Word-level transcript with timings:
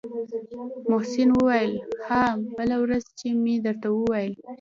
محسن 0.89 1.29
وويل 1.37 1.73
ها 2.07 2.25
بله 2.57 2.75
ورځ 2.83 3.03
چې 3.19 3.27
مې 3.43 3.55
درته 3.65 3.87
وويل. 3.91 4.33